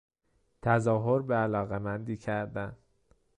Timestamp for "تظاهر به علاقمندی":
0.61-2.17